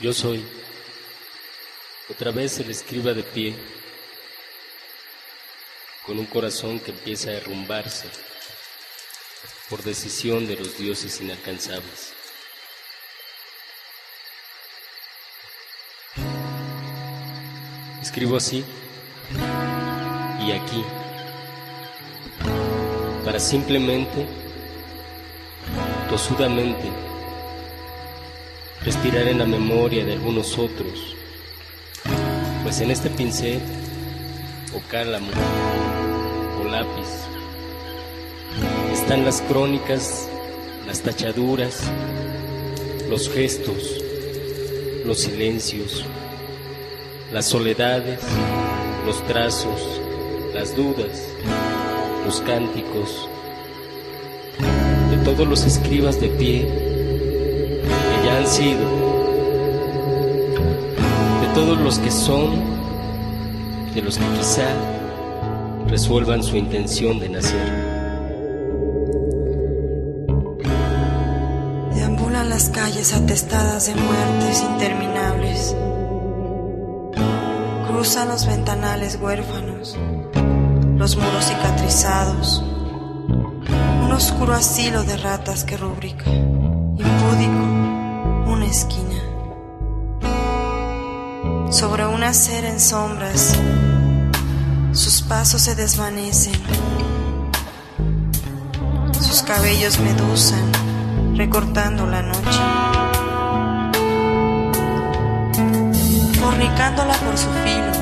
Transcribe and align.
Yo 0.00 0.12
soy 0.12 0.44
otra 2.08 2.30
vez 2.30 2.60
el 2.60 2.70
escriba 2.70 3.14
de 3.14 3.24
pie, 3.24 3.56
con 6.06 6.20
un 6.20 6.26
corazón 6.26 6.78
que 6.78 6.92
empieza 6.92 7.30
a 7.30 7.32
derrumbarse 7.32 8.08
por 9.68 9.82
decisión 9.82 10.46
de 10.46 10.56
los 10.56 10.78
dioses 10.78 11.20
inalcanzables. 11.20 12.12
Escribo 18.00 18.36
así 18.36 18.64
y 20.46 20.52
aquí, 20.52 20.84
para 23.24 23.40
simplemente, 23.40 24.28
tosudamente, 26.08 27.07
respirar 28.84 29.26
en 29.28 29.38
la 29.38 29.46
memoria 29.46 30.04
de 30.04 30.14
algunos 30.14 30.58
otros, 30.58 31.16
pues 32.62 32.80
en 32.80 32.90
este 32.90 33.10
pincel, 33.10 33.60
o 34.74 34.80
cálamo, 34.88 35.30
o 36.60 36.64
lápiz, 36.64 37.08
están 38.92 39.24
las 39.24 39.42
crónicas, 39.42 40.28
las 40.86 41.02
tachaduras, 41.02 41.82
los 43.08 43.28
gestos, 43.28 44.02
los 45.04 45.20
silencios, 45.20 46.04
las 47.32 47.46
soledades, 47.46 48.20
los 49.06 49.26
trazos, 49.26 50.00
las 50.54 50.76
dudas, 50.76 51.28
los 52.24 52.40
cánticos, 52.42 53.28
de 55.10 55.16
todos 55.24 55.48
los 55.48 55.64
escribas 55.64 56.20
de 56.20 56.28
pie 56.28 56.97
de 58.48 58.78
todos 61.54 61.78
los 61.78 61.98
que 61.98 62.10
son, 62.10 62.64
de 63.94 64.00
los 64.00 64.16
que 64.16 64.24
quizá 64.38 64.68
resuelvan 65.86 66.42
su 66.42 66.56
intención 66.56 67.20
de 67.20 67.28
nacer. 67.28 67.70
Deambulan 71.94 72.48
las 72.48 72.70
calles 72.70 73.12
atestadas 73.12 73.86
de 73.86 73.94
muertes 73.96 74.62
interminables. 74.62 75.76
Cruzan 77.86 78.28
los 78.28 78.46
ventanales 78.46 79.18
huérfanos, 79.20 79.94
los 80.96 81.16
muros 81.16 81.44
cicatrizados, 81.44 82.64
un 84.04 84.10
oscuro 84.10 84.54
asilo 84.54 85.04
de 85.04 85.18
ratas 85.18 85.64
que 85.64 85.76
rubrica, 85.76 86.30
impúdico, 86.30 87.67
esquina. 88.70 89.22
Sobre 91.70 92.06
una 92.06 92.28
acera 92.28 92.68
en 92.68 92.80
sombras, 92.80 93.54
sus 94.92 95.22
pasos 95.22 95.62
se 95.62 95.74
desvanecen, 95.74 96.54
sus 99.20 99.42
cabellos 99.42 99.98
medusan, 99.98 101.36
recortando 101.36 102.06
la 102.06 102.22
noche. 102.22 102.60
fornicándola 106.40 107.14
por 107.14 107.36
su 107.36 107.48
filo, 107.62 107.92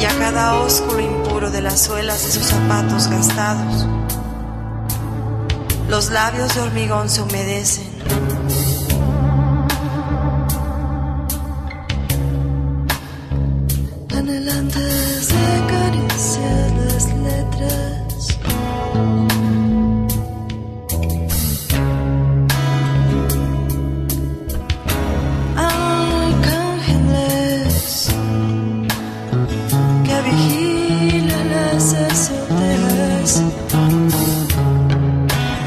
y 0.00 0.04
a 0.04 0.18
cada 0.18 0.54
ósculo 0.54 1.00
impuro 1.00 1.50
de 1.50 1.60
las 1.60 1.82
suelas 1.82 2.24
de 2.24 2.32
sus 2.32 2.44
zapatos 2.44 3.08
gastados, 3.08 3.86
los 5.88 6.10
labios 6.10 6.54
de 6.54 6.60
hormigón 6.62 7.08
se 7.08 7.22
humedecen. 7.22 7.93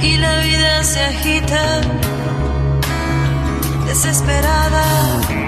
Y 0.01 0.17
la 0.17 0.39
vida 0.41 0.83
se 0.83 1.01
agita 1.01 1.81
desesperada 3.85 5.46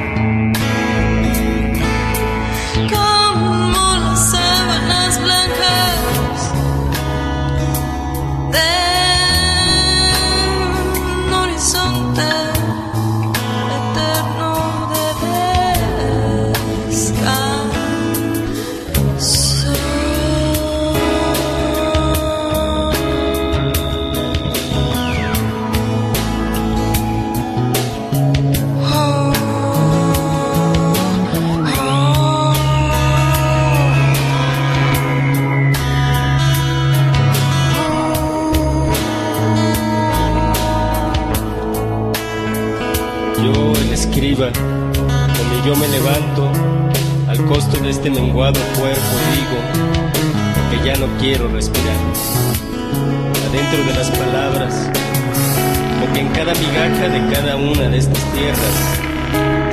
donde 44.36 45.66
yo 45.66 45.76
me 45.76 45.88
levanto, 45.88 46.52
al 47.28 47.44
costo 47.46 47.78
de 47.78 47.90
este 47.90 48.12
menguado 48.12 48.60
cuerpo, 48.78 49.02
digo 49.34 49.60
que 50.70 50.88
ya 50.88 50.96
no 50.98 51.08
quiero 51.20 51.48
respirar. 51.48 51.96
Adentro 53.50 53.86
de 53.86 53.98
las 53.98 54.10
palabras, 54.12 54.90
porque 56.00 56.20
en 56.20 56.28
cada 56.30 56.54
migaja 56.54 57.10
de 57.10 57.34
cada 57.34 57.56
una 57.56 57.90
de 57.90 57.98
estas 57.98 58.24
tierras, 58.34 59.00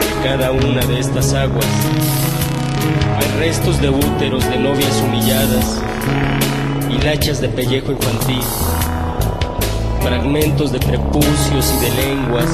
de 0.00 0.28
cada 0.28 0.50
una 0.52 0.86
de 0.86 1.00
estas 1.00 1.34
aguas, 1.34 1.66
hay 3.18 3.38
restos 3.38 3.80
de 3.82 3.90
úteros 3.90 4.48
de 4.48 4.58
novias 4.58 5.02
humilladas, 5.06 5.82
hilachas 6.90 7.42
de 7.42 7.50
pellejo 7.50 7.92
infantil, 7.92 8.42
fragmentos 10.02 10.72
de 10.72 10.78
prepucios 10.78 11.74
y 11.76 11.84
de 11.84 12.06
lenguas, 12.06 12.48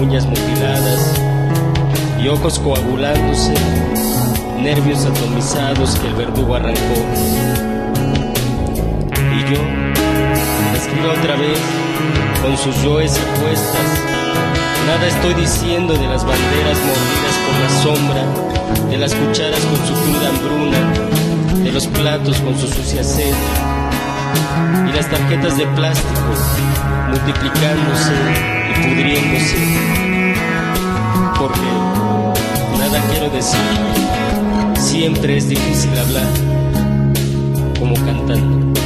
uñas 0.00 0.24
mutiladas 0.24 1.14
y 2.18 2.28
ojos 2.28 2.58
coagulándose, 2.58 3.52
nervios 4.58 5.04
atomizados 5.04 5.98
que 5.98 6.08
el 6.08 6.14
verdugo 6.14 6.54
arrancó. 6.54 7.04
Y 9.36 9.52
yo, 9.52 9.60
escribo 10.74 11.10
otra 11.10 11.36
vez, 11.36 11.58
con 12.42 12.56
sus 12.56 12.82
yoes 12.82 13.18
a 13.18 13.40
cuestas, 13.42 14.00
nada 14.86 15.06
estoy 15.06 15.34
diciendo 15.34 15.92
de 15.92 16.06
las 16.06 16.24
banderas 16.24 16.78
mordidas 16.78 17.36
por 17.46 17.60
la 17.60 17.70
sombra, 17.82 18.90
de 18.90 18.96
las 18.96 19.14
cucharas 19.14 19.60
con 19.60 19.86
su 19.86 19.92
cruda 20.02 20.28
hambruna, 20.30 21.62
de 21.62 21.72
los 21.72 21.86
platos 21.86 22.38
con 22.38 22.58
su 22.58 22.68
sucia 22.68 23.04
sed, 23.04 23.34
y 24.88 24.92
las 24.92 25.08
tarjetas 25.08 25.56
de 25.56 25.66
plástico 25.68 26.10
multiplicándose 27.08 28.14
y 28.70 28.88
pudriéndose. 28.88 29.56
Porque 31.38 31.70
nada 32.78 33.02
quiero 33.10 33.30
decir, 33.30 33.60
siempre 34.76 35.36
es 35.36 35.48
difícil 35.48 35.96
hablar 35.98 36.28
como 37.78 37.94
cantando. 37.94 38.79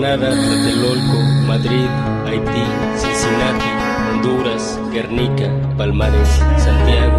Tlatelolco, 0.00 1.18
Madrid, 1.46 1.88
Haití, 2.26 2.64
Cincinnati, 2.96 3.70
Honduras, 4.10 4.80
Guernica, 4.90 5.50
Palmares, 5.76 6.28
Santiago, 6.56 7.18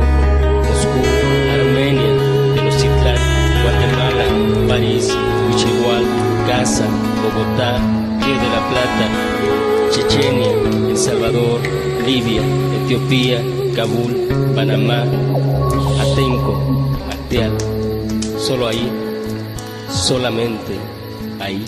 Moscú, 0.66 1.02
Armenia, 1.54 2.12
Tenochtitlan, 2.56 3.18
Guatemala, 3.62 4.26
París, 4.68 5.16
Huichihual, 5.48 6.06
Gaza, 6.48 6.88
Bogotá, 7.22 7.78
Río 8.26 8.36
de 8.36 8.50
la 8.50 8.68
Plata, 8.70 9.06
Chechenia, 9.92 10.52
El 10.90 10.98
Salvador, 10.98 11.62
Libia, 12.04 12.42
Etiopía, 12.84 13.44
Kabul, 13.76 14.28
Panamá, 14.56 15.04
Atenco, 16.02 16.60
Acteal. 17.12 17.52
Solo 18.40 18.68
ahí, 18.68 18.92
solamente 19.88 20.80
ahí. 21.40 21.64